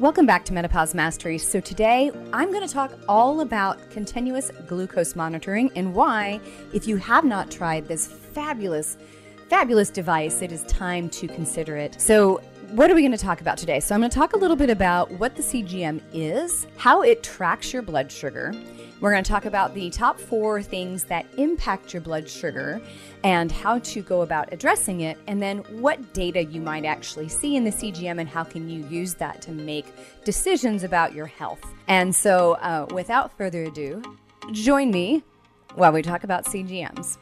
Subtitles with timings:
[0.00, 1.36] Welcome back to Menopause Mastery.
[1.36, 6.40] So, today I'm going to talk all about continuous glucose monitoring and why,
[6.72, 8.96] if you have not tried this fabulous,
[9.50, 12.00] fabulous device, it is time to consider it.
[12.00, 12.38] So,
[12.70, 13.78] what are we going to talk about today?
[13.78, 17.22] So, I'm going to talk a little bit about what the CGM is, how it
[17.22, 18.54] tracks your blood sugar.
[19.00, 22.82] We're going to talk about the top four things that impact your blood sugar
[23.24, 27.56] and how to go about addressing it, and then what data you might actually see
[27.56, 29.86] in the CGM and how can you use that to make
[30.26, 31.64] decisions about your health.
[31.88, 34.02] And so, uh, without further ado,
[34.52, 35.22] join me
[35.76, 37.16] while we talk about CGMs.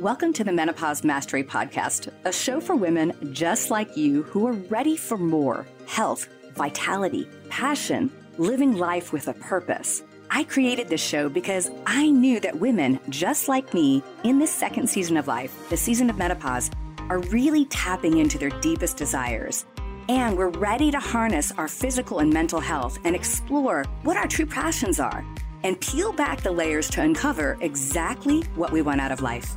[0.00, 4.54] Welcome to the Menopause Mastery Podcast, a show for women just like you who are
[4.54, 10.02] ready for more health, vitality, passion, living life with a purpose.
[10.30, 14.88] I created this show because I knew that women just like me in this second
[14.88, 16.70] season of life, the season of menopause,
[17.08, 19.66] are really tapping into their deepest desires.
[20.08, 24.46] And we're ready to harness our physical and mental health and explore what our true
[24.46, 25.24] passions are
[25.62, 29.56] and peel back the layers to uncover exactly what we want out of life.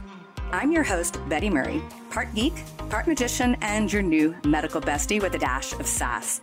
[0.52, 2.54] I'm your host, Betty Murray, part geek,
[2.90, 6.40] part magician, and your new medical bestie with a dash of sass.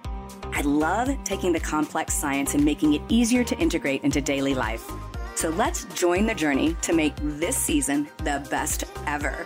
[0.57, 4.89] I love taking the complex science and making it easier to integrate into daily life.
[5.35, 9.45] So let's join the journey to make this season the best ever.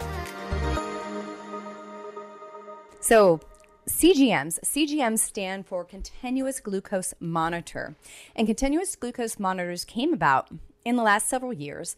[3.00, 3.40] So,
[3.88, 4.60] CGMs.
[4.60, 7.96] CGMs stand for continuous glucose monitor.
[8.36, 10.50] And continuous glucose monitors came about
[10.84, 11.96] in the last several years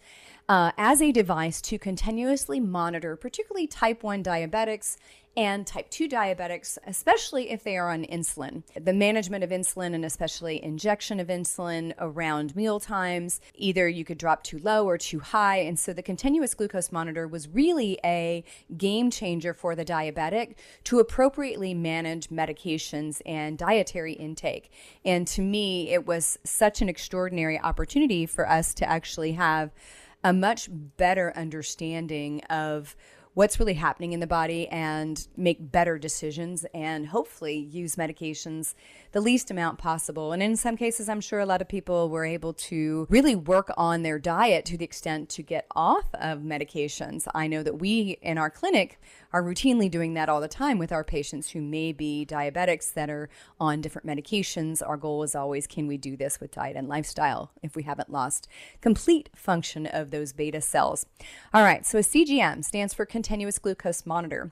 [0.49, 4.97] uh, as a device to continuously monitor, particularly type 1 diabetics
[5.37, 8.63] and type 2 diabetics, especially if they are on insulin.
[8.75, 14.19] The management of insulin and especially injection of insulin around meal times, either you could
[14.19, 15.59] drop too low or too high.
[15.59, 18.45] And so the continuous glucose monitor was really a
[18.77, 24.73] game changer for the diabetic to appropriately manage medications and dietary intake.
[25.05, 29.71] And to me, it was such an extraordinary opportunity for us to actually have
[30.23, 32.95] a much better understanding of
[33.35, 38.75] what's really happening in the body and make better decisions and hopefully use medications
[39.13, 40.33] the least amount possible.
[40.33, 43.71] And in some cases, I'm sure a lot of people were able to really work
[43.77, 47.27] on their diet to the extent to get off of medications.
[47.35, 49.01] I know that we in our clinic
[49.33, 53.09] are routinely doing that all the time with our patients who may be diabetics that
[53.11, 53.29] are
[53.61, 54.83] on different medications.
[54.85, 58.11] Our goal is always can we do this with diet and lifestyle if we haven't
[58.11, 58.49] lost
[58.81, 61.07] complete function of those beta cells?
[61.55, 64.51] All right, so a CGM stands for continuous glucose monitor.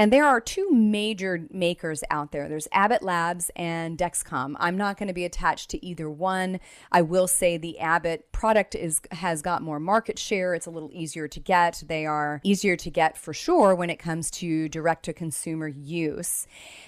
[0.00, 4.54] And there are two major makers out there there's Abbott Labs and Dexcom.
[4.58, 6.58] I'm not going to be attached to either one.
[6.90, 10.54] I will say the Abbott product is has got more market share.
[10.54, 11.82] It's a little easier to get.
[11.86, 16.46] They are easier to get for sure when it comes to direct to consumer use.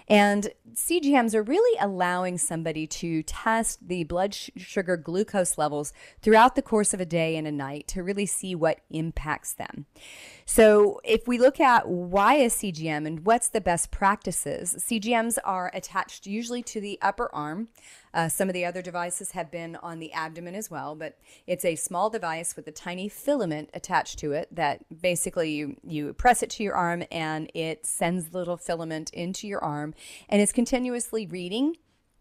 [0.08, 6.62] And CGMs are really allowing somebody to test the blood sugar glucose levels throughout the
[6.62, 9.84] course of a day and a night to really see what impacts them.
[10.46, 15.70] So, if we look at why a CGM and what's the best practices, CGMs are
[15.74, 17.68] attached usually to the upper arm.
[18.14, 21.64] Uh, some of the other devices have been on the abdomen as well, but it's
[21.64, 26.42] a small device with a tiny filament attached to it that basically you, you press
[26.42, 29.94] it to your arm and it sends the little filament into your arm
[30.28, 31.76] and it's continuously reading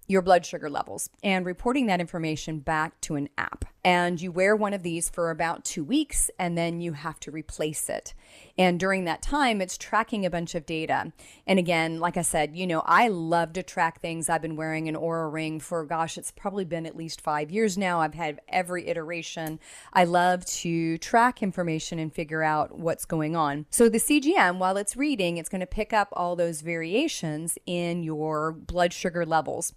[0.08, 3.66] your blood sugar levels and reporting that information back to an app.
[3.84, 7.32] And you wear one of these for about two weeks and then you have to
[7.32, 8.14] replace it.
[8.58, 11.12] And during that time, it's tracking a bunch of data.
[11.48, 14.30] And again, like I said, you know, I love to track things.
[14.30, 17.78] I've been wearing an Oura ring for, gosh, it's probably been at least five years
[17.78, 18.02] now.
[18.02, 19.60] I've had every iteration.
[19.94, 23.66] I love to track information and figure out what's going on.
[23.72, 28.04] So the CGM, while it's reading, it's going to pick up all those variations in
[28.04, 29.74] your blood sugar levels.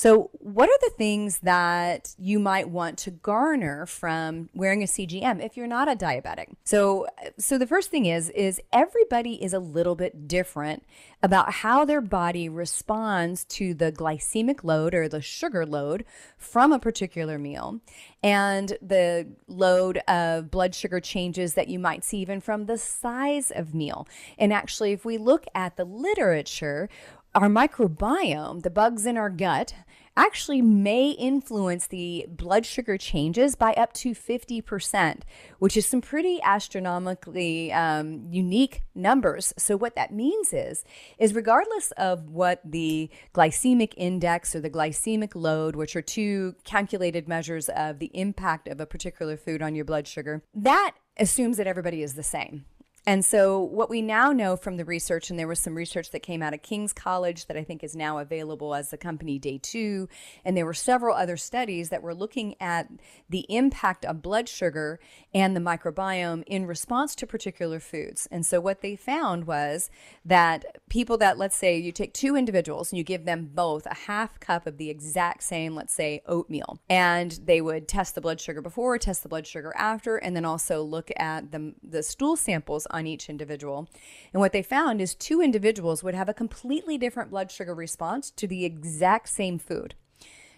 [0.00, 5.44] So, what are the things that you might want to garner from wearing a CGM
[5.44, 6.46] if you're not a diabetic?
[6.64, 7.06] So,
[7.36, 10.86] so the first thing is is everybody is a little bit different
[11.22, 16.06] about how their body responds to the glycemic load or the sugar load
[16.38, 17.80] from a particular meal
[18.22, 23.50] and the load of blood sugar changes that you might see even from the size
[23.50, 24.08] of meal.
[24.38, 26.88] And actually if we look at the literature,
[27.34, 29.74] our microbiome, the bugs in our gut,
[30.16, 35.20] actually may influence the blood sugar changes by up to 50%,
[35.60, 39.54] which is some pretty astronomically um, unique numbers.
[39.56, 40.84] So what that means is,
[41.18, 47.28] is regardless of what the glycemic index or the glycemic load, which are two calculated
[47.28, 51.68] measures of the impact of a particular food on your blood sugar, that assumes that
[51.68, 52.64] everybody is the same.
[53.06, 56.22] And so, what we now know from the research, and there was some research that
[56.22, 60.06] came out of King's College that I think is now available as the company DayTwo,
[60.44, 62.88] and there were several other studies that were looking at
[63.30, 65.00] the impact of blood sugar
[65.32, 68.28] and the microbiome in response to particular foods.
[68.30, 69.88] And so, what they found was
[70.26, 73.94] that people that, let's say, you take two individuals and you give them both a
[73.94, 78.42] half cup of the exact same, let's say, oatmeal, and they would test the blood
[78.42, 82.36] sugar before, test the blood sugar after, and then also look at the, the stool
[82.36, 83.88] samples on each individual.
[84.32, 88.30] And what they found is two individuals would have a completely different blood sugar response
[88.32, 89.94] to the exact same food.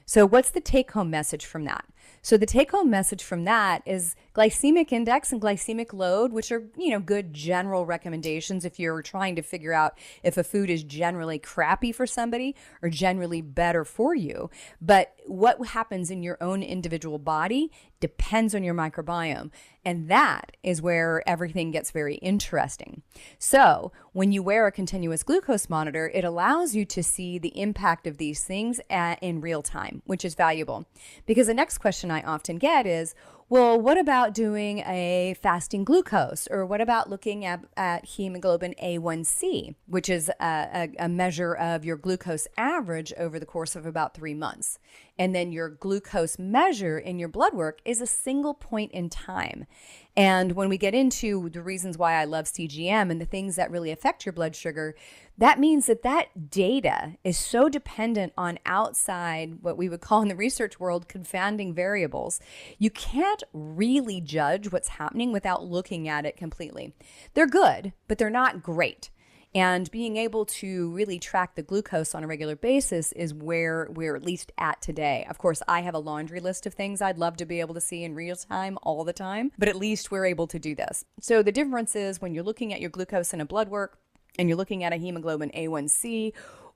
[0.04, 1.84] So, what's the take home message from that?
[2.22, 6.64] So, the take home message from that is glycemic index and glycemic load, which are,
[6.76, 10.82] you know, good general recommendations if you're trying to figure out if a food is
[10.82, 14.50] generally crappy for somebody or generally better for you.
[14.80, 17.70] But what happens in your own individual body
[18.02, 19.50] depends on your microbiome.
[19.84, 23.02] And that is where everything gets very interesting.
[23.38, 28.06] So, when you wear a continuous glucose monitor, it allows you to see the impact
[28.06, 30.84] of these things at, in real time, which is valuable.
[31.26, 33.14] Because the next question I often get is,
[33.52, 36.48] well, what about doing a fasting glucose?
[36.50, 41.84] Or what about looking at, at hemoglobin A1C, which is a, a, a measure of
[41.84, 44.78] your glucose average over the course of about three months?
[45.18, 49.66] And then your glucose measure in your blood work is a single point in time.
[50.16, 53.70] And when we get into the reasons why I love CGM and the things that
[53.70, 54.94] really affect your blood sugar,
[55.42, 60.28] that means that that data is so dependent on outside, what we would call in
[60.28, 62.38] the research world, confounding variables.
[62.78, 66.94] You can't really judge what's happening without looking at it completely.
[67.34, 69.10] They're good, but they're not great.
[69.52, 74.14] And being able to really track the glucose on a regular basis is where we're
[74.14, 75.26] at least at today.
[75.28, 77.80] Of course, I have a laundry list of things I'd love to be able to
[77.80, 81.04] see in real time all the time, but at least we're able to do this.
[81.20, 83.98] So the difference is when you're looking at your glucose in a blood work
[84.38, 86.32] and you're looking at a hemoglobin A1C,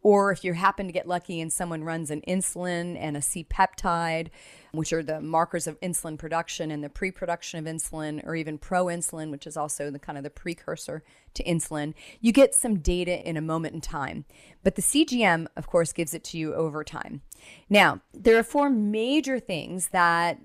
[0.06, 3.44] or if you happen to get lucky and someone runs an insulin and a C
[3.44, 4.28] peptide,
[4.70, 8.56] which are the markers of insulin production and the pre production of insulin, or even
[8.56, 11.02] proinsulin, which is also the kind of the precursor
[11.34, 14.26] to insulin, you get some data in a moment in time.
[14.62, 17.22] But the CGM, of course, gives it to you over time.
[17.68, 20.38] Now, there are four major things that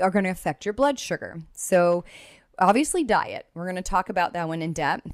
[0.00, 1.40] are going to affect your blood sugar.
[1.52, 2.04] So,
[2.58, 3.46] obviously, diet.
[3.54, 5.06] We're going to talk about that one in depth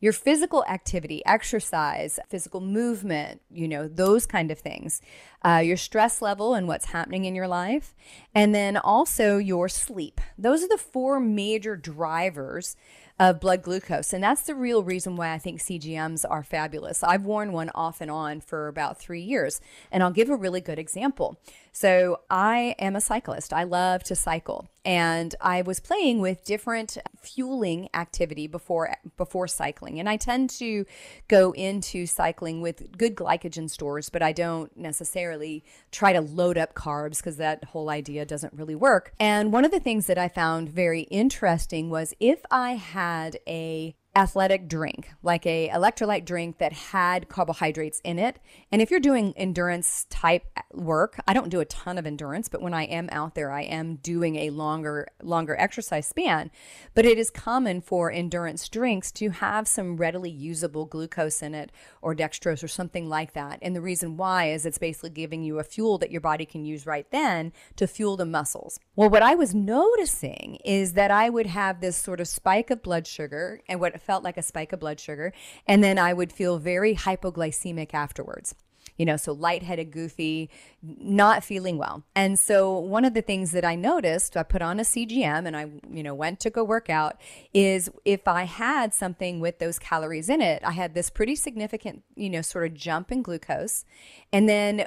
[0.00, 5.00] your physical activity, exercise, physical movement, you know, those kind of things,
[5.44, 7.94] uh, your stress level and what's happening in your life,
[8.34, 10.20] and then also your sleep.
[10.36, 12.76] Those are the four major drivers
[13.18, 14.12] of blood glucose.
[14.12, 17.02] And that's the real reason why I think CGMs are fabulous.
[17.02, 19.60] I've worn one off and on for about three years.
[19.92, 21.38] And I'll give a really good example.
[21.76, 23.52] So I am a cyclist.
[23.52, 29.98] I love to cycle, and I was playing with different fueling activity before before cycling.
[29.98, 30.86] And I tend to
[31.26, 36.74] go into cycling with good glycogen stores, but I don't necessarily try to load up
[36.74, 39.12] carbs because that whole idea doesn't really work.
[39.18, 43.96] And one of the things that I found very interesting was if I had a
[44.16, 48.38] athletic drink, like a electrolyte drink that had carbohydrates in it.
[48.70, 52.62] And if you're doing endurance type work, I don't do a ton of endurance, but
[52.62, 56.50] when I am out there, I am doing a longer longer exercise span.
[56.94, 61.72] But it is common for endurance drinks to have some readily usable glucose in it
[62.00, 63.58] or dextrose or something like that.
[63.62, 66.64] And the reason why is it's basically giving you a fuel that your body can
[66.64, 68.78] use right then to fuel the muscles.
[68.96, 72.82] Well, what I was noticing is that I would have this sort of spike of
[72.82, 75.32] blood sugar and what felt like a spike of blood sugar.
[75.66, 78.54] And then I would feel very hypoglycemic afterwards
[78.96, 80.48] you know, so lightheaded, goofy,
[80.82, 82.04] not feeling well.
[82.14, 85.56] And so one of the things that I noticed, I put on a CGM and
[85.56, 87.16] I, you know, went to go work out
[87.52, 92.04] is if I had something with those calories in it, I had this pretty significant,
[92.14, 93.84] you know, sort of jump in glucose.
[94.32, 94.86] And then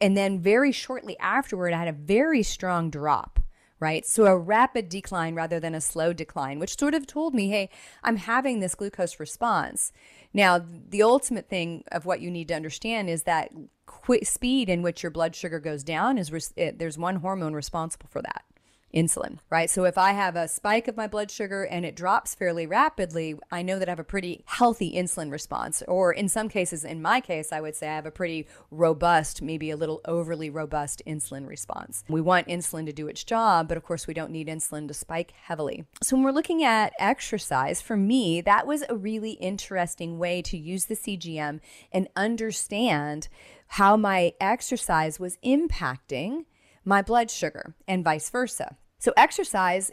[0.00, 3.40] and then very shortly afterward I had a very strong drop
[3.80, 4.06] right?
[4.06, 7.70] So a rapid decline rather than a slow decline, which sort of told me, hey,
[8.04, 9.92] I'm having this glucose response.
[10.32, 10.58] Now,
[10.90, 13.50] the ultimate thing of what you need to understand is that
[13.86, 17.54] quick speed in which your blood sugar goes down is res- it, there's one hormone
[17.54, 18.44] responsible for that
[18.94, 19.70] insulin, right?
[19.70, 23.38] So if I have a spike of my blood sugar and it drops fairly rapidly,
[23.50, 25.82] I know that I have a pretty healthy insulin response.
[25.86, 29.42] Or in some cases, in my case, I would say I have a pretty robust,
[29.42, 32.04] maybe a little overly robust insulin response.
[32.08, 34.94] We want insulin to do its job, but of course, we don't need insulin to
[34.94, 35.84] spike heavily.
[36.02, 40.56] So when we're looking at exercise, for me, that was a really interesting way to
[40.56, 41.60] use the CGM
[41.92, 43.28] and understand
[43.74, 46.44] how my exercise was impacting
[46.84, 48.76] my blood sugar and vice versa.
[48.98, 49.90] So, exercise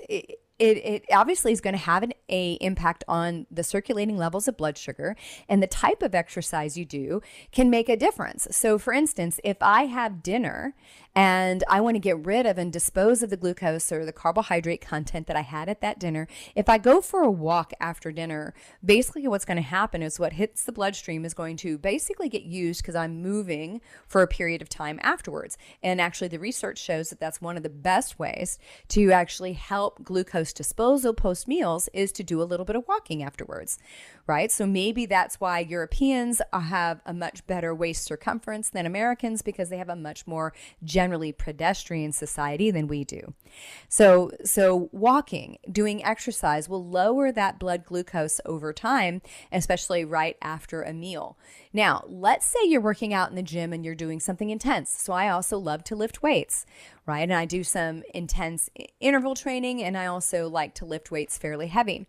[0.60, 4.58] it, it obviously is going to have an a impact on the circulating levels of
[4.58, 5.16] blood sugar
[5.48, 9.58] and the type of exercise you do can make a difference so for instance if
[9.62, 10.74] i have dinner
[11.18, 14.82] and I want to get rid of and dispose of the glucose or the carbohydrate
[14.82, 16.28] content that I had at that dinner.
[16.56, 18.54] If I go for a walk after dinner,
[18.86, 22.44] basically what's going to happen is what hits the bloodstream is going to basically get
[22.44, 25.58] used because I'm moving for a period of time afterwards.
[25.82, 28.60] And actually, the research shows that that's one of the best ways
[28.90, 33.24] to actually help glucose disposal post meals is to do a little bit of walking
[33.24, 33.80] afterwards,
[34.28, 34.52] right?
[34.52, 39.70] So maybe that's why Europeans uh, have a much better waist circumference than Americans because
[39.70, 43.34] they have a much more general generally pedestrian society than we do.
[43.88, 50.82] So, so walking, doing exercise will lower that blood glucose over time, especially right after
[50.82, 51.38] a meal.
[51.72, 54.90] Now, let's say you're working out in the gym and you're doing something intense.
[54.90, 56.66] So, I also love to lift weights,
[57.06, 57.22] right?
[57.22, 61.68] And I do some intense interval training and I also like to lift weights fairly
[61.68, 62.06] heavy.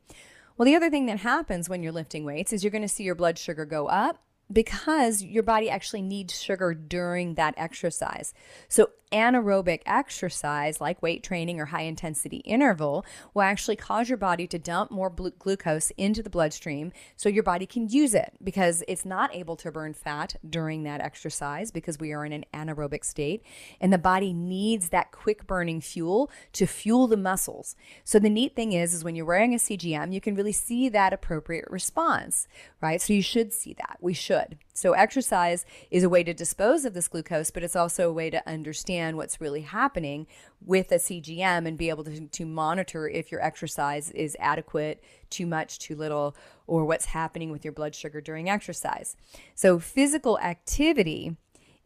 [0.56, 3.04] Well, the other thing that happens when you're lifting weights is you're going to see
[3.04, 4.18] your blood sugar go up
[4.52, 8.32] because your body actually needs sugar during that exercise.
[8.68, 14.46] So, anaerobic exercise, like weight training or high intensity interval, will actually cause your body
[14.46, 18.82] to dump more bl- glucose into the bloodstream so your body can use it because
[18.86, 23.04] it's not able to burn fat during that exercise because we are in an anaerobic
[23.04, 23.42] state.
[23.80, 27.76] And the body needs that quick burning fuel to fuel the muscles.
[28.04, 30.88] So, the neat thing is, is when you're wearing a CGM, you can really see
[30.88, 32.46] that appropriate response,
[32.80, 33.00] right?
[33.00, 33.98] So, you should see that.
[34.00, 34.58] We should.
[34.74, 38.30] So, exercise is a way to dispose of this glucose, but it's also a way
[38.30, 40.26] to understand what's really happening
[40.64, 45.46] with a CGM and be able to, to monitor if your exercise is adequate, too
[45.46, 46.36] much, too little,
[46.66, 49.16] or what's happening with your blood sugar during exercise.
[49.54, 51.36] So, physical activity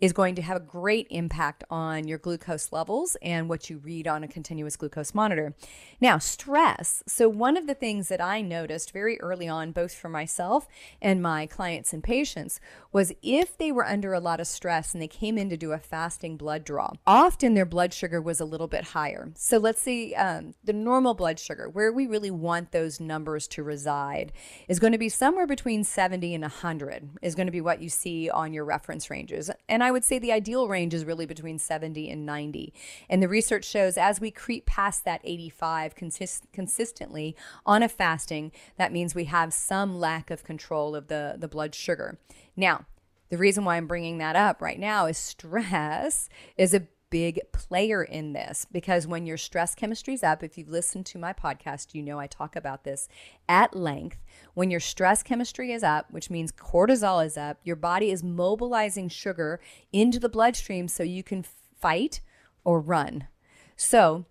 [0.02, 4.08] is going to have a great impact on your glucose levels and what you read
[4.08, 5.54] on a continuous glucose monitor.
[6.00, 7.04] Now, stress.
[7.06, 10.66] So, one of the things that I noticed very early on, both for myself
[11.00, 12.58] and my clients and patients,
[12.90, 15.70] was if they were under a lot of stress and they came in to do
[15.70, 19.30] a fasting blood draw, often their blood sugar was a little bit higher.
[19.36, 23.62] So, let's see um, the normal blood sugar, where we really want those numbers to
[23.62, 24.32] reside,
[24.66, 27.88] is going to be somewhere between 70 and 100, is going to be what you
[27.88, 29.48] see on your reference ranges.
[29.68, 32.72] And I would say the ideal range is really between 70 and 90.
[33.08, 38.52] And the research shows as we creep past that 85 consist- consistently on a fasting,
[38.76, 42.18] that means we have some lack of control of the, the blood sugar.
[42.56, 42.86] Now,
[43.32, 48.02] the reason why I'm bringing that up right now is stress is a big player
[48.02, 51.94] in this because when your stress chemistry is up, if you've listened to my podcast,
[51.94, 53.06] you know I talk about this
[53.46, 54.16] at length.
[54.54, 59.10] When your stress chemistry is up, which means cortisol is up, your body is mobilizing
[59.10, 59.60] sugar
[59.92, 61.44] into the bloodstream so you can
[61.78, 62.22] fight
[62.64, 63.28] or run.
[63.76, 64.24] So,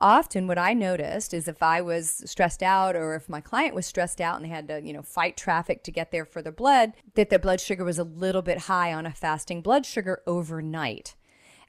[0.00, 3.86] often what I noticed is if I was stressed out or if my client was
[3.86, 6.50] stressed out and they had to, you know, fight traffic to get there for their
[6.50, 10.20] blood, that their blood sugar was a little bit high on a fasting blood sugar
[10.26, 11.14] overnight.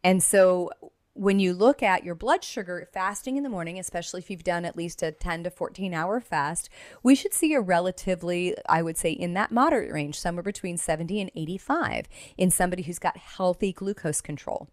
[0.06, 0.70] And so
[1.16, 4.66] when you look at your blood sugar fasting in the morning, especially if you've done
[4.66, 6.70] at least a 10 to 14 hour fast,
[7.02, 11.22] we should see a relatively, I would say, in that moderate range, somewhere between 70
[11.22, 12.08] and 85
[12.38, 14.70] in somebody who's got healthy glucose control.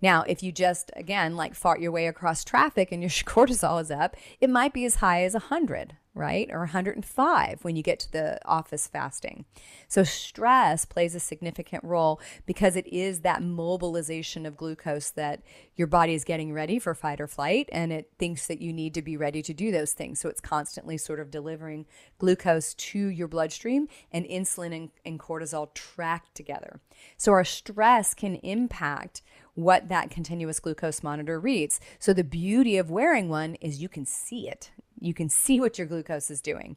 [0.00, 3.90] Now, if you just, again, like fart your way across traffic and your cortisol is
[3.90, 6.48] up, it might be as high as 100 right?
[6.50, 9.44] Or 105 when you get to the office fasting.
[9.86, 15.42] So, stress plays a significant role because it is that mobilization of glucose that
[15.76, 18.92] your body is getting ready for fight or flight and it thinks that you need
[18.94, 20.20] to be ready to do those things.
[20.20, 21.86] So, it's constantly sort of delivering
[22.18, 26.80] glucose to your bloodstream and insulin and, and cortisol track together.
[27.16, 29.22] So, our stress can impact
[29.54, 31.78] what that continuous glucose monitor reads.
[32.00, 34.72] So, the beauty of wearing one is you can see it.
[35.00, 36.76] You can see what your glucose is doing.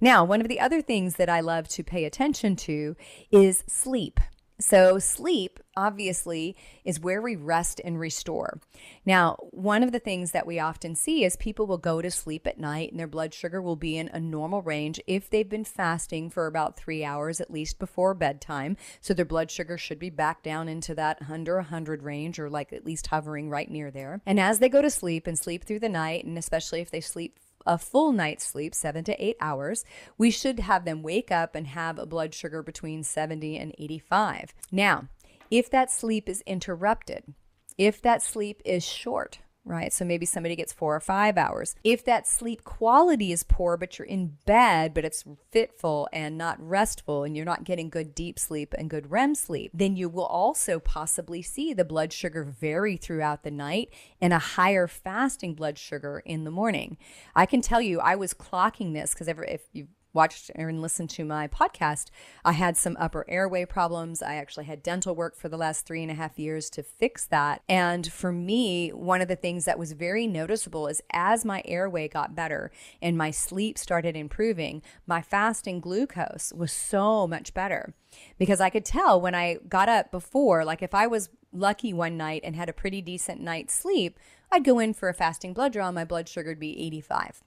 [0.00, 2.96] Now, one of the other things that I love to pay attention to
[3.30, 4.20] is sleep.
[4.62, 8.60] So, sleep obviously is where we rest and restore.
[9.04, 12.46] Now, one of the things that we often see is people will go to sleep
[12.46, 15.64] at night and their blood sugar will be in a normal range if they've been
[15.64, 18.76] fasting for about three hours at least before bedtime.
[19.00, 22.72] So, their blood sugar should be back down into that under 100 range or like
[22.72, 24.20] at least hovering right near there.
[24.24, 27.00] And as they go to sleep and sleep through the night, and especially if they
[27.00, 29.84] sleep a full night's sleep, seven to eight hours,
[30.18, 34.54] we should have them wake up and have a blood sugar between 70 and 85.
[34.70, 35.08] Now,
[35.50, 37.34] if that sleep is interrupted,
[37.76, 39.92] if that sleep is short, right?
[39.92, 41.74] So maybe somebody gets four or five hours.
[41.84, 46.60] If that sleep quality is poor, but you're in bed, but it's fitful and not
[46.60, 50.26] restful, and you're not getting good deep sleep and good REM sleep, then you will
[50.26, 55.78] also possibly see the blood sugar vary throughout the night and a higher fasting blood
[55.78, 56.96] sugar in the morning.
[57.34, 61.24] I can tell you, I was clocking this because if you watched and listened to
[61.24, 62.10] my podcast,
[62.44, 64.22] I had some upper airway problems.
[64.22, 67.26] I actually had dental work for the last three and a half years to fix
[67.26, 67.62] that.
[67.68, 72.08] And for me, one of the things that was very noticeable is as my airway
[72.08, 77.94] got better and my sleep started improving, my fasting glucose was so much better
[78.38, 82.16] because I could tell when I got up before, like if I was lucky one
[82.16, 84.18] night and had a pretty decent night's sleep,
[84.50, 87.42] I'd go in for a fasting blood draw and my blood sugar would be 85.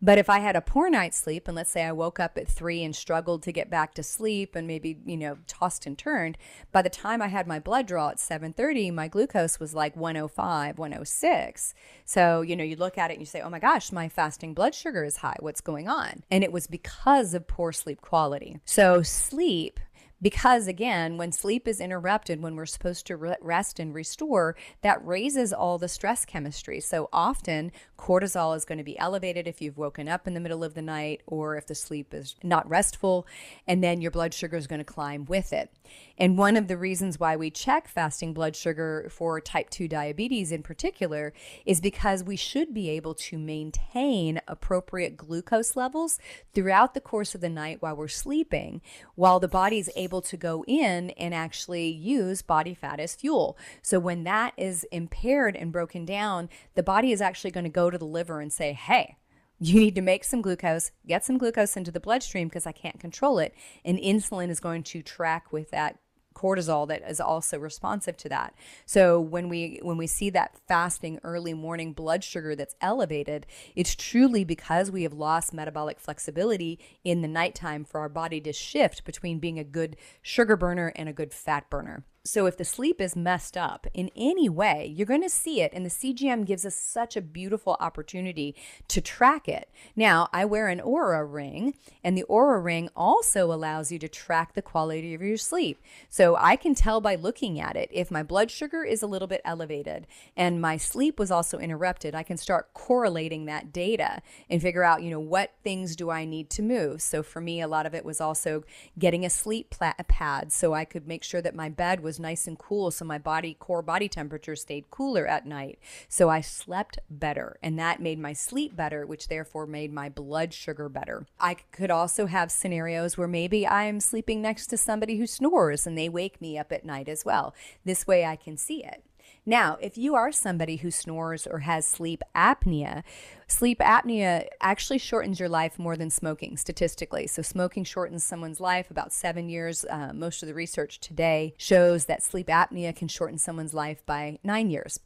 [0.00, 2.48] But if I had a poor night's sleep, and let's say I woke up at
[2.48, 6.38] three and struggled to get back to sleep and maybe, you know, tossed and turned,
[6.72, 10.78] by the time I had my blood draw at 730, my glucose was like 105,
[10.78, 11.74] 106.
[12.04, 14.54] So, you know, you look at it and you say, oh my gosh, my fasting
[14.54, 15.36] blood sugar is high.
[15.40, 16.22] What's going on?
[16.30, 18.60] And it was because of poor sleep quality.
[18.64, 19.80] So, sleep
[20.20, 25.52] because again, when sleep is interrupted, when we're supposed to rest and restore, that raises
[25.52, 26.80] all the stress chemistry.
[26.80, 30.64] So often, cortisol is going to be elevated if you've woken up in the middle
[30.64, 33.26] of the night or if the sleep is not restful,
[33.66, 35.72] and then your blood sugar is going to climb with it.
[36.18, 40.52] And one of the reasons why we check fasting blood sugar for type 2 diabetes
[40.52, 41.32] in particular
[41.64, 46.18] is because we should be able to maintain appropriate glucose levels
[46.54, 48.80] throughout the course of the night while we're sleeping,
[49.14, 53.58] while the body is able to go in and actually use body fat as fuel.
[53.82, 57.90] So when that is impaired and broken down, the body is actually going to go
[57.90, 59.16] to the liver and say, hey,
[59.60, 62.98] you need to make some glucose, get some glucose into the bloodstream because I can't
[62.98, 63.54] control it.
[63.84, 65.98] And insulin is going to track with that
[66.38, 68.54] cortisol that is also responsive to that.
[68.86, 73.94] So when we when we see that fasting early morning blood sugar that's elevated, it's
[73.94, 79.04] truly because we have lost metabolic flexibility in the nighttime for our body to shift
[79.04, 82.04] between being a good sugar burner and a good fat burner.
[82.28, 85.72] So if the sleep is messed up in any way, you're going to see it.
[85.72, 88.54] And the CGM gives us such a beautiful opportunity
[88.88, 89.70] to track it.
[89.96, 91.72] Now, I wear an Oura ring,
[92.04, 95.80] and the Oura ring also allows you to track the quality of your sleep.
[96.10, 99.26] So I can tell by looking at it if my blood sugar is a little
[99.26, 100.06] bit elevated
[100.36, 105.02] and my sleep was also interrupted, I can start correlating that data and figure out,
[105.02, 107.00] you know, what things do I need to move.
[107.00, 108.64] So for me, a lot of it was also
[108.98, 112.58] getting a sleep pad so I could make sure that my bed was nice and
[112.58, 115.78] cool so my body core body temperature stayed cooler at night.
[116.08, 120.52] So i slept better and that made my sleep better which therefore made my blood
[120.52, 121.26] sugar better.
[121.40, 125.96] I could also have scenarios where maybe i'm sleeping next to somebody who snores and
[125.96, 127.54] they wake me up at night as well.
[127.84, 129.04] This way i can see it
[129.48, 133.02] now, if you are somebody who snores or has sleep apnea,
[133.46, 137.26] sleep apnea actually shortens your life more than smoking statistically.
[137.26, 139.86] So, smoking shortens someone's life about seven years.
[139.86, 144.38] Uh, most of the research today shows that sleep apnea can shorten someone's life by
[144.44, 145.00] nine years.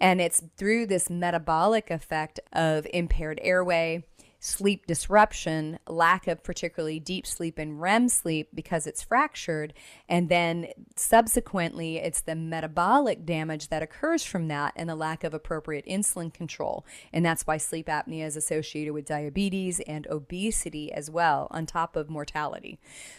[0.00, 4.04] And it's through this metabolic effect of impaired airway,
[4.40, 9.74] sleep disruption, lack of particularly deep sleep and REM sleep because it's fractured.
[10.08, 15.34] And then subsequently, it's the metabolic damage that occurs from that and the lack of
[15.34, 16.86] appropriate insulin control.
[17.12, 21.96] And that's why sleep apnea is associated with diabetes and obesity as well, on top
[21.96, 22.78] of mortality.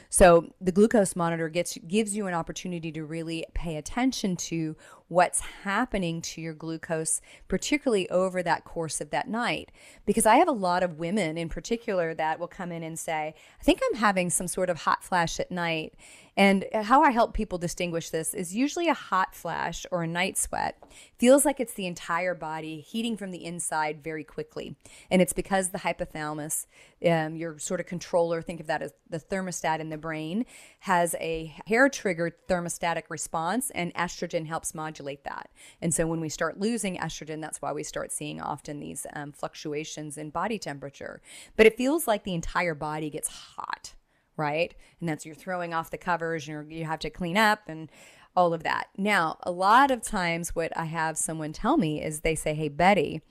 [0.09, 4.75] So the glucose monitor gets gives you an opportunity to really pay attention to
[5.09, 9.71] what's happening to your glucose, particularly over that course of that night.
[10.05, 13.33] Because I have a lot of women in particular that will come in and say,
[13.59, 15.95] I think I'm having some sort of hot flash at night.
[16.39, 20.37] And how I help people distinguish this is usually a hot flash or a night
[20.37, 20.81] sweat
[21.17, 24.77] feels like it's the entire body heating from the inside very quickly.
[25.11, 26.65] And it's because the hypothalamus,
[27.05, 30.45] um, your sort of controller, think of that as the thermostat in the brain,
[30.79, 35.49] has a hair triggered thermostatic response, and estrogen helps modulate that.
[35.81, 39.33] And so when we start losing estrogen, that's why we start seeing often these um,
[39.33, 41.21] fluctuations in body temperature.
[41.57, 43.93] But it feels like the entire body gets hot
[44.39, 44.73] right?
[44.99, 47.91] And that's you're throwing off the covers and you have to clean up and
[48.35, 48.87] all of that.
[48.97, 52.69] Now, a lot of times, what I have someone tell me is they say, Hey,
[52.69, 53.21] Betty,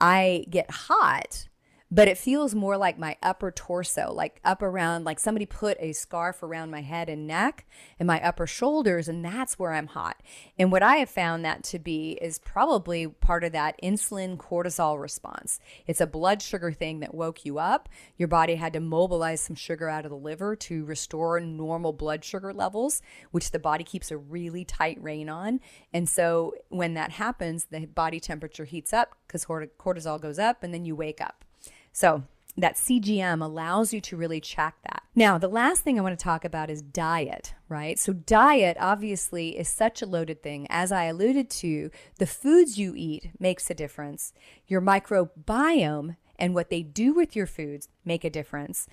[0.00, 1.48] I get hot,
[1.92, 5.92] but it feels more like my upper torso, like up around, like somebody put a
[5.92, 7.66] scarf around my head and neck
[7.98, 10.22] and my upper shoulders, and that's where I'm hot.
[10.56, 15.00] And what I have found that to be is probably part of that insulin cortisol
[15.00, 15.58] response.
[15.86, 17.88] It's a blood sugar thing that woke you up.
[18.16, 22.24] Your body had to mobilize some sugar out of the liver to restore normal blood
[22.24, 25.58] sugar levels, which the body keeps a really tight rein on.
[25.92, 30.72] And so when that happens, the body temperature heats up because cortisol goes up, and
[30.72, 31.44] then you wake up.
[31.92, 32.24] So
[32.56, 35.02] that CGM allows you to really check that.
[35.14, 37.98] Now, the last thing I want to talk about is diet, right?
[37.98, 40.66] So, diet obviously is such a loaded thing.
[40.70, 44.32] As I alluded to, the foods you eat makes a difference.
[44.66, 48.86] Your microbiome and what they do with your foods make a difference.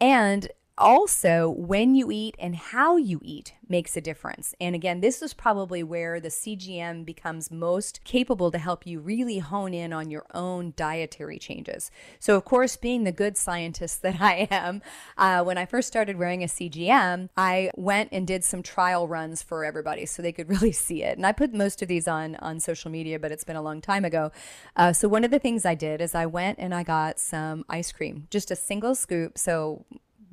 [0.00, 4.54] And also when you eat and how you eat makes a difference.
[4.60, 9.38] And again, this is probably where the CGM becomes most capable to help you really
[9.38, 11.90] hone in on your own dietary changes.
[12.18, 14.82] So, of course, being the good scientist that I am,
[15.16, 19.42] uh, when I first started wearing a CGM, I went and did some trial runs
[19.42, 21.16] for everybody so they could really see it.
[21.16, 23.80] And I put most of these on on social media, but it's been a long
[23.80, 24.32] time ago.
[24.76, 27.64] Uh, so one of the things I did is I went and I got some
[27.68, 29.38] ice cream, just a single scoop.
[29.38, 29.84] So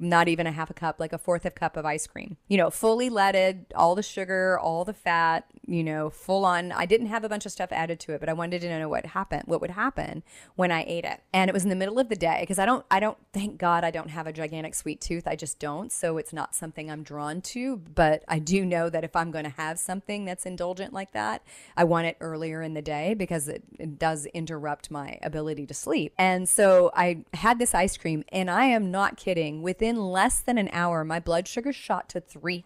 [0.02, 2.38] not even a half a cup, like a fourth of cup of ice cream.
[2.48, 6.74] You know, fully leaded, all the sugar, all the fat, you know, full on.
[6.74, 8.90] I didn't have a bunch of stuff added to it, but I wanted to know
[8.90, 10.22] what happened, what would happen
[10.56, 11.22] when I ate it.
[11.32, 13.58] And it was in the middle of the day because I don't, I don't, thank
[13.58, 15.26] God I don't have a gigantic sweet tooth.
[15.28, 15.90] I just don't.
[15.90, 17.78] So it's not something I'm drawn to.
[17.78, 21.42] But I do know that if I'm going to have something that's indulgent like that,
[21.78, 25.74] I want it earlier in the day because it, it does interrupt my ability to
[25.74, 26.14] sleep.
[26.18, 29.62] And so I had this ice cream, and I am not kidding.
[29.62, 32.66] Within less than an hour, my blood sugar shot to 300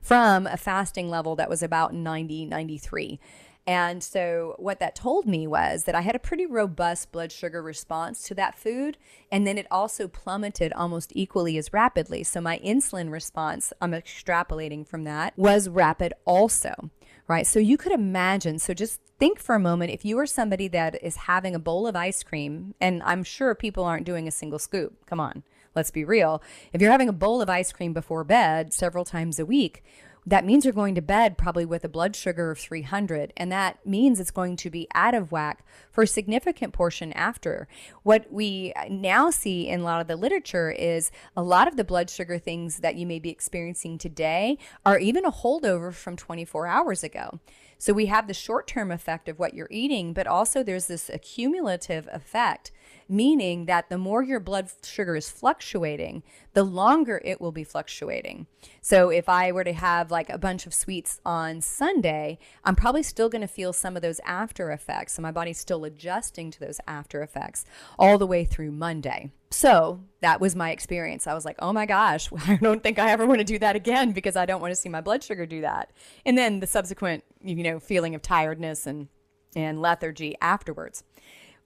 [0.00, 3.20] from a fasting level that was about 90, 93.
[3.66, 7.62] And so, what that told me was that I had a pretty robust blood sugar
[7.62, 8.96] response to that food.
[9.30, 12.24] And then it also plummeted almost equally as rapidly.
[12.24, 16.90] So, my insulin response, I'm extrapolating from that, was rapid also,
[17.28, 17.46] right?
[17.46, 18.58] So, you could imagine.
[18.58, 21.86] So, just think for a moment if you are somebody that is having a bowl
[21.86, 25.06] of ice cream, and I'm sure people aren't doing a single scoop.
[25.06, 26.42] Come on let's be real.
[26.72, 29.82] If you're having a bowl of ice cream before bed several times a week,
[30.26, 33.84] that means you're going to bed probably with a blood sugar of 300 and that
[33.86, 37.66] means it's going to be out of whack for a significant portion after
[38.02, 41.84] what we now see in a lot of the literature is a lot of the
[41.84, 46.66] blood sugar things that you may be experiencing today are even a holdover from 24
[46.66, 47.40] hours ago
[47.80, 52.08] so we have the short-term effect of what you're eating but also there's this accumulative
[52.12, 52.70] effect
[53.10, 58.46] meaning that the more your blood sugar is fluctuating, the longer it will be fluctuating.
[58.80, 63.02] So if I were to have like a bunch of sweets on Sunday, I'm probably
[63.02, 65.14] still going to feel some of those after effects.
[65.14, 67.64] So my body's still adjusting to those after effects
[67.98, 69.32] all the way through Monday.
[69.50, 71.26] So that was my experience.
[71.26, 73.76] I was like, oh my gosh, I don't think I ever want to do that
[73.76, 75.90] again because I don't want to see my blood sugar do that.
[76.24, 79.08] And then the subsequent, you know, feeling of tiredness and
[79.56, 81.02] and lethargy afterwards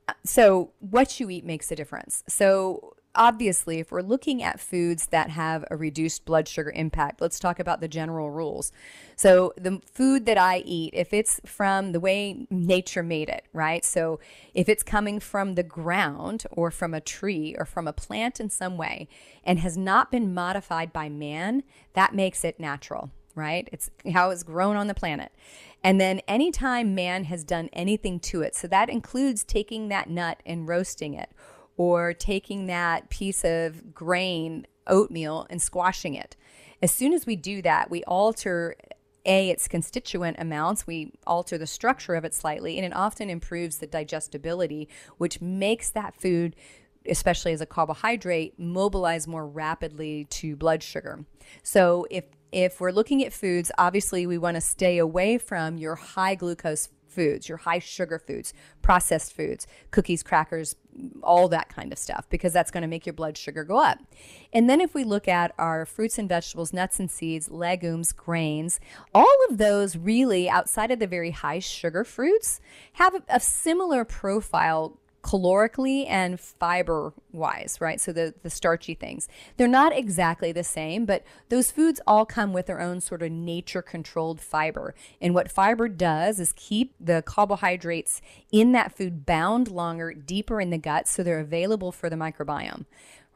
[0.08, 2.22] uh, so what you eat makes a difference.
[2.28, 7.38] So obviously, if we're looking at foods that have a reduced blood sugar impact, let's
[7.38, 8.72] talk about the general rules.
[9.16, 13.84] So, the food that I eat, if it's from the way nature made it, right?
[13.84, 14.20] So,
[14.54, 18.50] if it's coming from the ground or from a tree or from a plant in
[18.50, 19.08] some way
[19.44, 21.62] and has not been modified by man,
[21.94, 23.68] that makes it natural, right?
[23.72, 25.32] It's how it's grown on the planet.
[25.84, 30.40] And then anytime man has done anything to it, so that includes taking that nut
[30.46, 31.30] and roasting it,
[31.76, 36.36] or taking that piece of grain, oatmeal, and squashing it.
[36.82, 38.76] As soon as we do that, we alter
[39.26, 43.78] a its constituent amounts we alter the structure of it slightly and it often improves
[43.78, 46.54] the digestibility which makes that food
[47.08, 51.24] especially as a carbohydrate mobilize more rapidly to blood sugar
[51.62, 55.96] so if if we're looking at foods, obviously we want to stay away from your
[55.96, 60.76] high glucose foods, your high sugar foods, processed foods, cookies, crackers,
[61.22, 63.98] all that kind of stuff, because that's going to make your blood sugar go up.
[64.52, 68.80] And then if we look at our fruits and vegetables, nuts and seeds, legumes, grains,
[69.14, 72.60] all of those really, outside of the very high sugar fruits,
[72.94, 78.00] have a, similar profile calorically and fiber wise, right?
[78.00, 79.28] So the, the starchy things.
[79.56, 83.32] They're not exactly the same, but those foods all come with their own sort of
[83.32, 84.94] nature controlled fiber.
[85.20, 88.20] And what fiber does is keep the carbohydrates
[88.52, 92.84] in that food bound longer, deeper in the gut, so they're available for the microbiome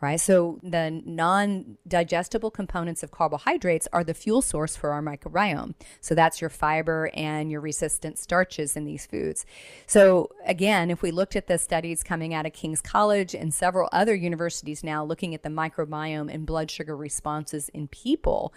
[0.00, 0.20] right?
[0.20, 5.74] So the non digestible components of carbohydrates are the fuel source for our microbiome.
[6.00, 9.44] So that's your fiber and your resistant starches in these foods.
[9.86, 13.88] So again, if we looked at the studies coming out of King's College and several
[13.92, 18.54] other universities now looking at the microbiome and blood sugar responses in people,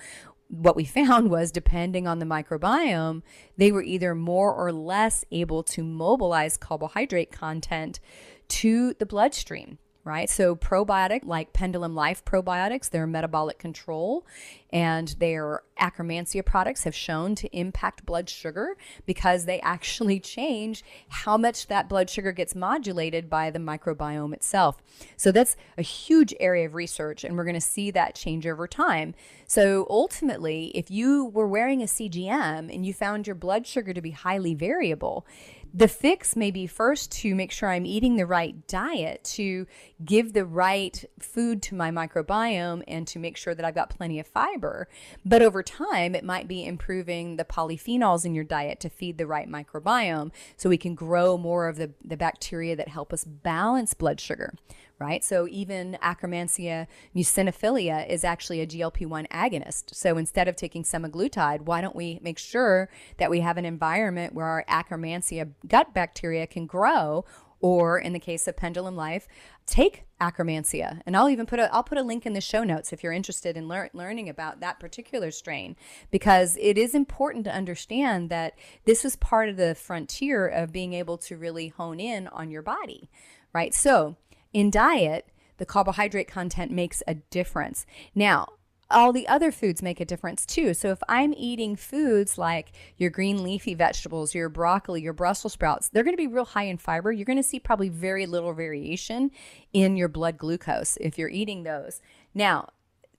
[0.47, 3.23] what we found was depending on the microbiome,
[3.57, 7.99] they were either more or less able to mobilize carbohydrate content
[8.47, 10.29] to the bloodstream right?
[10.29, 14.25] So probiotic like Pendulum Life probiotics, they're metabolic control
[14.73, 21.37] and their Akkermansia products have shown to impact blood sugar because they actually change how
[21.37, 24.77] much that blood sugar gets modulated by the microbiome itself.
[25.17, 28.67] So that's a huge area of research and we're going to see that change over
[28.67, 29.13] time.
[29.45, 34.01] So ultimately, if you were wearing a CGM and you found your blood sugar to
[34.01, 35.25] be highly variable,
[35.73, 39.67] the fix may be first to make sure I'm eating the right diet, to
[40.03, 44.19] give the right food to my microbiome, and to make sure that I've got plenty
[44.19, 44.87] of fiber.
[45.23, 49.27] But over time, it might be improving the polyphenols in your diet to feed the
[49.27, 53.93] right microbiome so we can grow more of the, the bacteria that help us balance
[53.93, 54.53] blood sugar,
[55.01, 55.23] right?
[55.23, 56.85] So even Akkermansia
[57.15, 59.95] muciniphila is actually a GLP-1 agonist.
[59.95, 62.87] So instead of taking semaglutide, why don't we make sure
[63.17, 67.25] that we have an environment where our Akkermansia gut bacteria can grow
[67.61, 69.27] or in the case of pendulum life
[69.67, 72.91] take akkermansia and i'll even put a i'll put a link in the show notes
[72.91, 75.75] if you're interested in lear- learning about that particular strain
[76.09, 80.93] because it is important to understand that this is part of the frontier of being
[80.93, 83.09] able to really hone in on your body
[83.53, 84.15] right so
[84.53, 87.85] in diet, the carbohydrate content makes a difference.
[88.15, 88.47] Now,
[88.91, 90.73] all the other foods make a difference too.
[90.73, 95.89] So if I'm eating foods like your green leafy vegetables, your broccoli, your Brussels sprouts,
[95.89, 97.11] they're going to be real high in fiber.
[97.11, 99.31] You're going to see probably very little variation
[99.73, 102.01] in your blood glucose if you're eating those.
[102.33, 102.69] Now,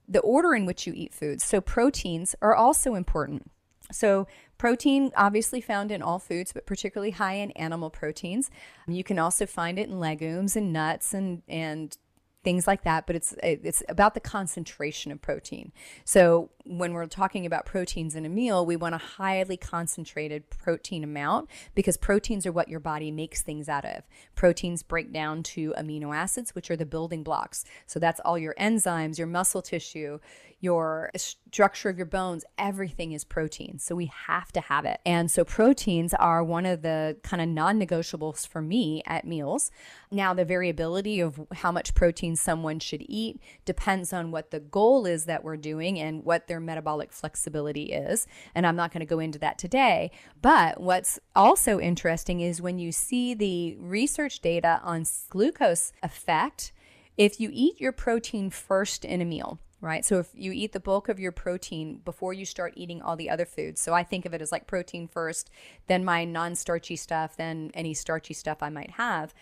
[0.07, 1.43] the order in which you eat foods.
[1.43, 3.49] So proteins are also important.
[3.91, 8.49] So, protein obviously found in all foods, but particularly high in animal proteins.
[8.87, 11.95] You can also find it in legumes and nuts and and
[12.43, 15.71] things like that, but it's it's about the concentration of protein.
[16.05, 21.03] So when we're talking about proteins in a meal, we want a highly concentrated protein
[21.03, 24.03] amount because proteins are what your body makes things out of.
[24.35, 27.65] Proteins break down to amino acids, which are the building blocks.
[27.85, 30.19] So that's all your enzymes, your muscle tissue,
[30.63, 33.77] your structure of your bones, everything is protein.
[33.79, 35.01] So we have to have it.
[35.05, 39.71] And so proteins are one of the kind of non negotiables for me at meals.
[40.09, 45.05] Now, the variability of how much protein someone should eat depends on what the goal
[45.05, 48.27] is that we're doing and what their metabolic flexibility is.
[48.53, 50.11] And I'm not going to go into that today.
[50.39, 56.71] But what's also interesting is when you see the research data on glucose effect,
[57.17, 60.05] if you eat your protein first in a meal, right?
[60.05, 63.31] So if you eat the bulk of your protein before you start eating all the
[63.31, 63.81] other foods.
[63.81, 65.49] So I think of it as like protein first,
[65.87, 69.33] then my non starchy stuff, then any starchy stuff I might have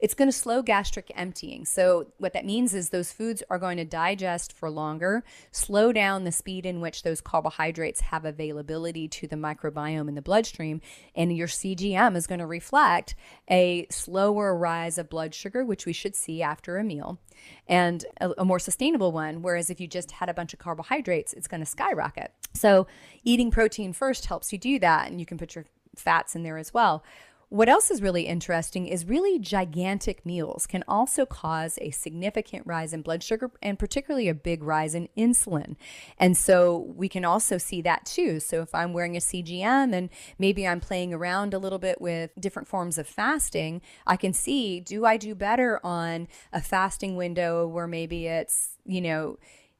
[0.00, 1.64] it's going to slow gastric emptying.
[1.64, 6.24] So, what that means is those foods are going to digest for longer, slow down
[6.24, 10.80] the speed in which those carbohydrates have availability to the microbiome in the bloodstream.
[11.14, 13.16] And your CGM is going to reflect
[13.50, 17.18] a slower rise of blood sugar, which we should see after a meal,
[17.66, 19.42] and a, a more sustainable one.
[19.42, 22.32] Whereas if you just had a bunch of carbohydrates, it's going to skyrocket.
[22.54, 22.86] So,
[23.24, 25.64] eating protein first helps you do that, and you can put your
[25.96, 27.02] fats in there as well.
[27.50, 32.92] What else is really interesting is really gigantic meals can also cause a significant rise
[32.92, 35.76] in blood sugar and particularly a big rise in insulin.
[36.18, 38.38] And so we can also see that too.
[38.38, 42.32] So if I'm wearing a CGM and maybe I'm playing around a little bit with
[42.38, 47.66] different forms of fasting, I can see do I do better on a fasting window
[47.66, 49.38] where maybe it's, you know,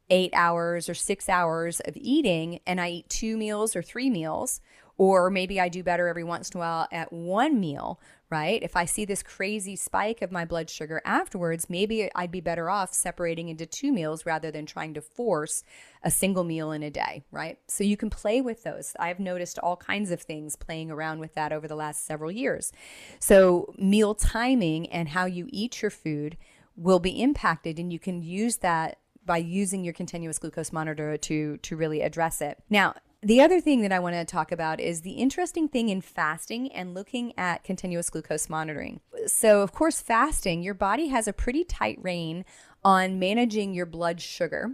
[0.09, 4.63] eight hours or six hours of eating and I eat two meals or three meals?
[4.99, 8.61] Or maybe I do better every once in a while at one meal, right?
[8.63, 12.69] If I see this crazy spike of my blood sugar afterwards, maybe I'd be better
[12.69, 15.63] off separating into two meals rather than trying to force
[16.03, 17.59] a single meal in a day, right?
[17.69, 18.95] So you can play with those.
[18.99, 22.73] I've noticed all kinds of things playing around with that over the last several years.
[23.21, 26.37] So, meal timing and how you eat your food
[26.77, 31.59] will be impacted, and you can use that by using your continuous glucose monitor to
[31.59, 32.59] to really address it.
[32.71, 36.01] Now, the other thing that I want to talk about is the interesting thing in
[36.01, 39.01] fasting and looking at continuous glucose monitoring.
[39.27, 42.45] So, of course, fasting, your body has a pretty tight rein
[42.85, 44.71] on managing your blood sugar,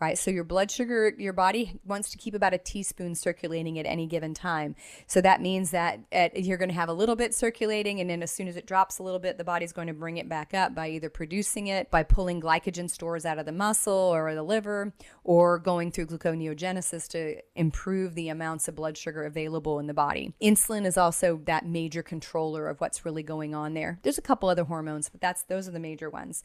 [0.00, 0.16] right?
[0.16, 4.06] So your blood sugar, your body wants to keep about a teaspoon circulating at any
[4.06, 4.74] given time.
[5.06, 8.22] So that means that at, you're going to have a little bit circulating, and then
[8.22, 10.54] as soon as it drops a little bit, the body's going to bring it back
[10.54, 14.42] up by either producing it, by pulling glycogen stores out of the muscle or the
[14.42, 14.92] liver,
[15.24, 20.32] or going through gluconeogenesis to improve the amounts of blood sugar available in the body.
[20.42, 23.98] Insulin is also that major controller of what's really going on there.
[24.02, 26.42] There's a couple other hormones, but that's those are the major ones.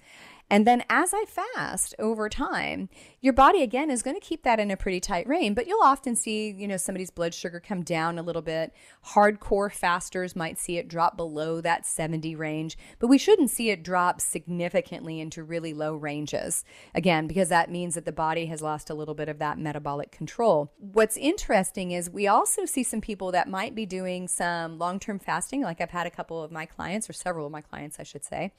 [0.50, 2.90] And then as I fast over time,
[3.22, 5.84] your body again is going to keep that in a pretty tight range, but you'll
[5.84, 8.74] often see, you know, somebody's blood sugar come down a little bit.
[9.10, 13.84] Hardcore fasters might see it drop below that 70 range, but we shouldn't see it
[13.84, 16.64] drop significantly into really low ranges.
[16.96, 20.12] Again, because that means that the body has lost a little bit of that metabolic
[20.12, 20.72] control.
[20.80, 25.62] What's interesting is we also see some people that might be doing some long-term fasting,
[25.62, 28.24] like I've had a couple of my clients or several of my clients, I should
[28.24, 28.54] say,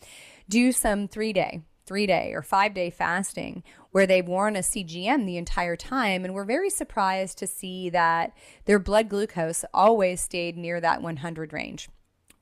[0.48, 5.36] do some 3-day three day or five day fasting where they've worn a CGM the
[5.36, 6.24] entire time.
[6.24, 11.52] And we're very surprised to see that their blood glucose always stayed near that 100
[11.52, 11.88] range.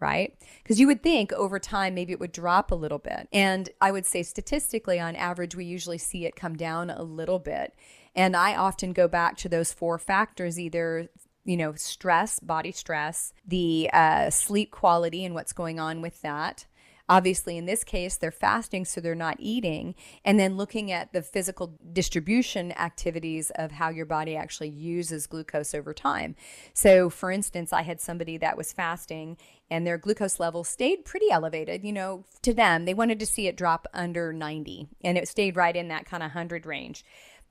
[0.00, 0.36] Right?
[0.62, 3.28] Because you would think over time maybe it would drop a little bit.
[3.32, 7.38] And I would say statistically, on average, we usually see it come down a little
[7.38, 7.72] bit.
[8.14, 11.08] And I often go back to those four factors either
[11.44, 16.66] you know, stress, body stress, the uh, sleep quality and what's going on with that,
[17.08, 19.94] Obviously, in this case, they're fasting, so they're not eating.
[20.24, 25.74] And then looking at the physical distribution activities of how your body actually uses glucose
[25.74, 26.34] over time.
[26.72, 29.36] So, for instance, I had somebody that was fasting
[29.70, 31.84] and their glucose level stayed pretty elevated.
[31.84, 35.56] You know, to them, they wanted to see it drop under 90, and it stayed
[35.56, 37.04] right in that kind of 100 range.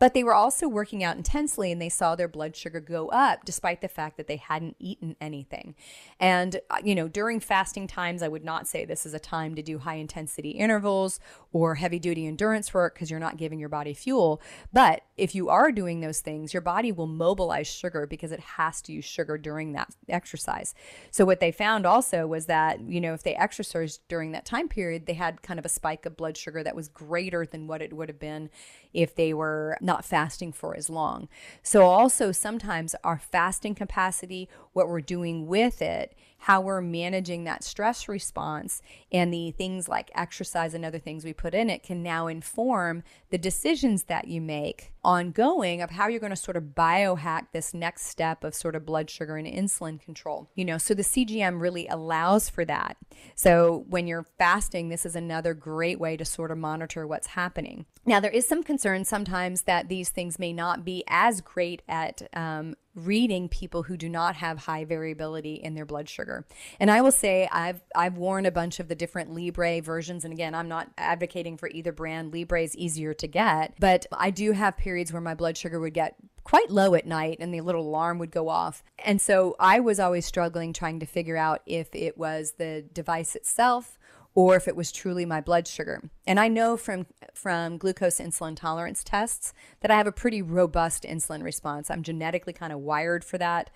[0.03, 3.45] But they were also working out intensely and they saw their blood sugar go up
[3.45, 5.75] despite the fact that they hadn't eaten anything.
[6.19, 9.55] And, uh, you know, during fasting times, I would not say this is a time
[9.55, 11.21] to do high intensity intervals
[11.53, 14.41] or heavy duty endurance work because you're not giving your body fuel.
[14.73, 18.81] But if you are doing those things, your body will mobilize sugar because it has
[18.81, 20.75] to use sugar during that exercise.
[21.11, 24.67] So, what they found also was that, you know, if they exercised during that time
[24.67, 27.81] period, they had kind of a spike of blood sugar that was greater than what
[27.81, 28.49] it would have been
[28.93, 31.27] if they were not fasting for as long.
[31.62, 37.63] So, also sometimes our fasting capacity, what we're doing with it, how we're managing that
[37.63, 42.03] stress response, and the things like exercise and other things we put in it can
[42.03, 46.63] now inform the decisions that you make ongoing of how you're going to sort of
[46.75, 50.49] biohack this next step of sort of blood sugar and insulin control.
[50.56, 52.97] You know, so the CGM really allows for that.
[53.36, 57.86] So when you're fasting, this is another great way to sort of monitor what's happening.
[58.06, 62.21] Now, there is some concern sometimes that these things may not be as great at
[62.36, 66.45] um, reading people who do not have high variability in their blood sugar.
[66.80, 70.34] And I will say I've I've worn a bunch of the different Libre versions and
[70.34, 72.34] again, I'm not advocating for either brand.
[72.34, 75.93] Libre is easier to get, but I do have periods where my blood sugar would
[75.93, 78.84] get quite low at night and the little alarm would go off.
[78.99, 83.36] And so I was always struggling trying to figure out if it was the device
[83.36, 83.97] itself
[84.36, 86.01] or if it was truly my blood sugar.
[86.25, 91.03] And I know from from glucose insulin tolerance tests that I have a pretty robust
[91.03, 91.89] insulin response.
[91.89, 93.69] I'm genetically kind of wired for that.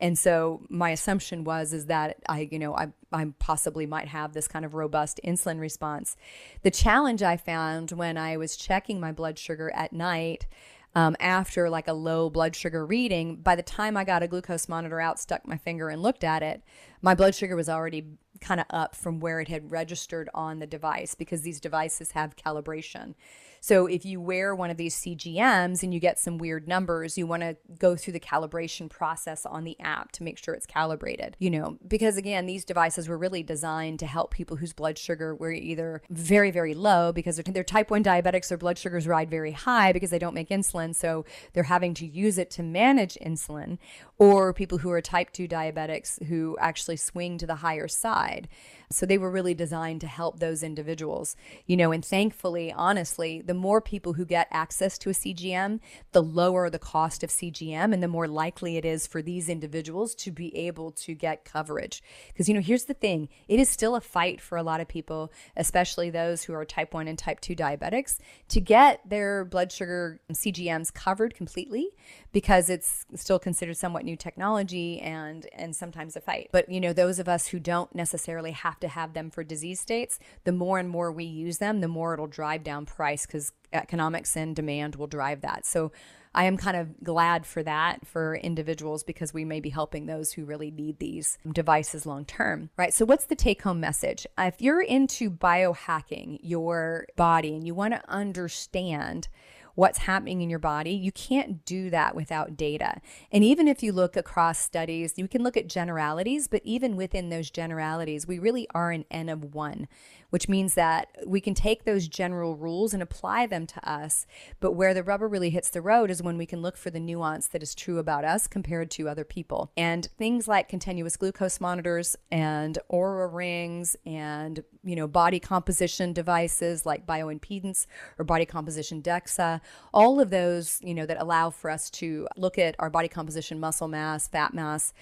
[0.00, 4.32] And so my assumption was is that I, you know, I, I possibly might have
[4.32, 6.16] this kind of robust insulin response.
[6.62, 10.46] The challenge I found when I was checking my blood sugar at night
[10.94, 14.68] um, after like a low blood sugar reading, by the time I got a glucose
[14.68, 16.62] monitor out, stuck my finger and looked at it,
[17.00, 18.04] my blood sugar was already
[18.40, 22.36] kind of up from where it had registered on the device because these devices have
[22.36, 23.14] calibration.
[23.64, 27.28] So if you wear one of these CGMs and you get some weird numbers, you
[27.28, 31.36] want to go through the calibration process on the app to make sure it's calibrated,
[31.38, 35.32] you know, because again, these devices were really designed to help people whose blood sugar
[35.32, 39.30] were either very, very low because they're, they're type 1 diabetics, their blood sugars ride
[39.30, 40.92] very high because they don't make insulin.
[40.92, 43.78] So they're having to use it to manage insulin,
[44.18, 48.48] or people who are type 2 diabetics who actually swing to the higher side.
[48.92, 53.54] So they were really designed to help those individuals, you know, and thankfully, honestly, the
[53.54, 55.80] more people who get access to a CGM,
[56.12, 60.14] the lower the cost of CGM and the more likely it is for these individuals
[60.16, 62.02] to be able to get coverage.
[62.28, 64.88] Because, you know, here's the thing it is still a fight for a lot of
[64.88, 69.72] people, especially those who are type 1 and type 2 diabetics, to get their blood
[69.72, 71.88] sugar CGMs covered completely
[72.32, 76.48] because it's still considered somewhat new technology and and sometimes a fight.
[76.52, 79.80] But you know, those of us who don't necessarily have to have them for disease
[79.80, 83.52] states, the more and more we use them, the more it'll drive down price cuz
[83.72, 85.64] economics and demand will drive that.
[85.64, 85.90] So
[86.34, 90.32] I am kind of glad for that for individuals because we may be helping those
[90.32, 92.94] who really need these devices long term, right?
[92.94, 94.26] So, what's the take home message?
[94.38, 99.28] If you're into biohacking your body and you want to understand
[99.74, 103.00] what's happening in your body, you can't do that without data.
[103.30, 107.28] And even if you look across studies, you can look at generalities, but even within
[107.28, 109.88] those generalities, we really are an N of one
[110.32, 114.26] which means that we can take those general rules and apply them to us.
[114.60, 116.98] But where the rubber really hits the road is when we can look for the
[116.98, 119.70] nuance that is true about us compared to other people.
[119.76, 126.86] And things like continuous glucose monitors and Oura rings and, you know, body composition devices
[126.86, 127.86] like bioimpedance
[128.18, 129.60] or body composition DEXA,
[129.92, 133.60] all of those, you know, that allow for us to look at our body composition,
[133.60, 134.92] muscle mass, fat mass,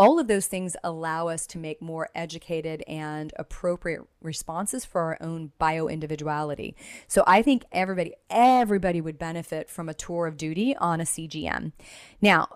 [0.00, 5.18] all of those things allow us to make more educated and appropriate responses for our
[5.20, 6.74] own bio individuality.
[7.06, 11.72] So I think everybody, everybody would benefit from a tour of duty on a CGM.
[12.22, 12.48] Now,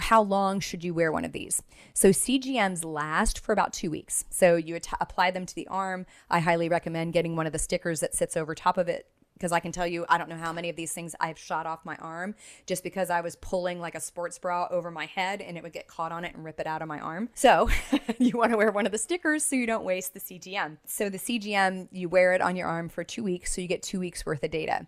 [0.00, 1.62] how long should you wear one of these?
[1.92, 4.24] So CGMs last for about two weeks.
[4.30, 6.06] So you att- apply them to the arm.
[6.30, 9.52] I highly recommend getting one of the stickers that sits over top of it because
[9.52, 11.84] I can tell you, I don't know how many of these things I've shot off
[11.84, 12.34] my arm
[12.66, 15.72] just because I was pulling like a sports bra over my head and it would
[15.72, 17.28] get caught on it and rip it out of my arm.
[17.34, 17.68] So
[18.18, 20.78] you want to wear one of the stickers so you don't waste the CGM.
[20.86, 23.82] So the CGM, you wear it on your arm for two weeks, so you get
[23.82, 24.86] two weeks worth of data.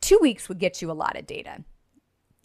[0.00, 1.64] Two weeks would get you a lot of data.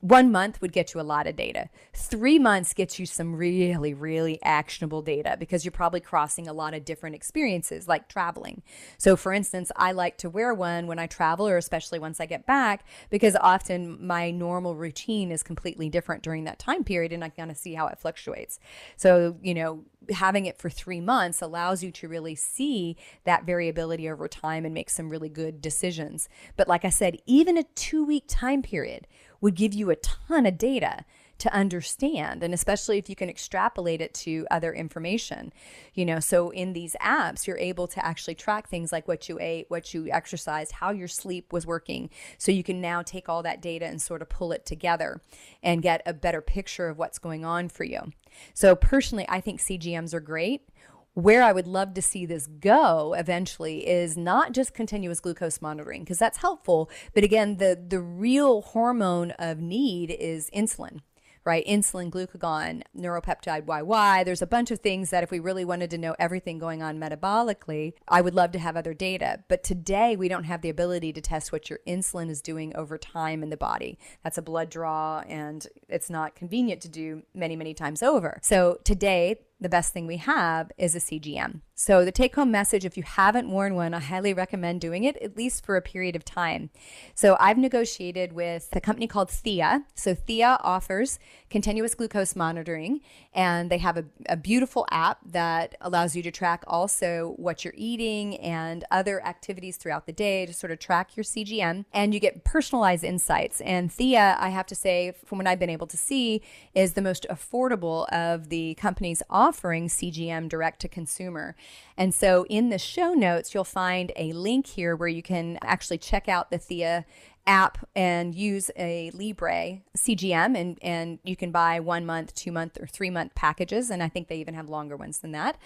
[0.04, 1.70] One month would get you a lot of data.
[1.94, 6.74] Three months gets you some really, really actionable data because you're probably crossing a lot
[6.74, 8.64] of different experiences like traveling.
[8.98, 12.26] So, for instance, I like to wear one when I travel or especially once I
[12.26, 17.24] get back because often my normal routine is completely different during that time period and
[17.24, 18.60] I kind of see how it fluctuates.
[18.98, 24.10] So, you know, having it for three months allows you to really see that variability
[24.10, 26.28] over time and make some really good decisions.
[26.58, 29.08] But like I said, even a two week time period
[29.44, 31.04] would give you a ton of data
[31.38, 35.52] to understand and especially if you can extrapolate it to other information.
[35.94, 39.38] You know so in these apps you're able to actually track things like what you
[39.42, 42.10] ate what you exercised how your sleep was working.
[42.38, 45.20] So you can now take all that data and sort of pull it together
[45.62, 48.14] and get a better picture of what's going on for you.
[48.54, 50.70] So personally i think cgms are great
[51.14, 56.02] where I would love to see this go eventually is not just continuous glucose monitoring
[56.02, 61.02] because that's helpful, but again, the the real hormone of need is insulin
[61.46, 61.66] right?
[61.66, 64.26] Insulin, glucagon, neuropeptide YY.
[64.26, 67.00] There's a bunch of things that if we really wanted to know everything going on
[67.00, 69.44] metabolically, I would love to have other data.
[69.48, 72.98] But today we don't have the ability to test what your insulin is doing over
[72.98, 73.98] time in the body.
[74.24, 78.40] That's a blood draw and it's not convenient to do many, many times over.
[78.42, 81.62] So today, the best thing we have is a CGM.
[81.76, 85.18] So, the take home message if you haven't worn one, I highly recommend doing it
[85.18, 86.70] at least for a period of time.
[87.16, 89.84] So, I've negotiated with a company called Theia.
[89.96, 91.18] So, Theia offers
[91.50, 93.02] continuous glucose monitoring,
[93.34, 97.74] and they have a, a beautiful app that allows you to track also what you're
[97.76, 101.86] eating and other activities throughout the day to sort of track your CGM.
[101.92, 103.62] And you get personalized insights.
[103.62, 106.44] And Theia, I have to say, from what I've been able to see,
[106.76, 111.56] is the most affordable of the companies offering CGM direct to consumer.
[111.98, 115.98] And so in the show notes, you'll find a link here where you can actually
[115.98, 117.06] check out the Theia
[117.46, 122.80] app and use a Libre CGM and and you can buy 1 month, 2 month
[122.80, 125.58] or 3 month packages and I think they even have longer ones than that.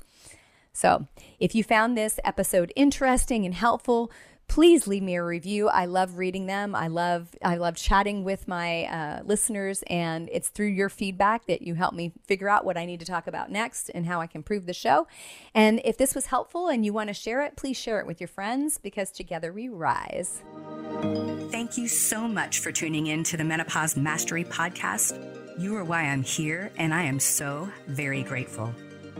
[0.72, 1.08] So,
[1.39, 4.12] if you found this episode interesting and helpful,
[4.50, 5.70] please leave me a review.
[5.70, 6.76] I love reading them.
[6.76, 11.62] I love I love chatting with my uh, listeners, and it's through your feedback that
[11.62, 14.28] you help me figure out what I need to talk about next and how I
[14.28, 15.08] can improve the show.
[15.54, 18.20] And if this was helpful and you want to share it, please share it with
[18.20, 20.41] your friends because together we rise.
[21.52, 25.18] Thank you so much for tuning in to the Menopause Mastery Podcast.
[25.60, 28.74] You are why I'm here, and I am so very grateful.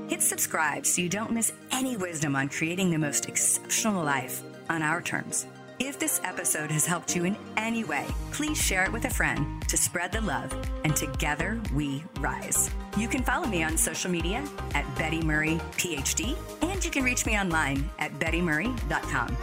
[0.08, 4.82] Hit subscribe so you don't miss any wisdom on creating the most exceptional life on
[4.82, 5.46] our terms.
[5.80, 9.66] If this episode has helped you in any way, please share it with a friend
[9.70, 10.54] to spread the love,
[10.84, 12.70] and together we rise.
[12.98, 14.44] You can follow me on social media
[14.76, 19.38] at Betty Murray PhD, and you can reach me online at bettymurray.com.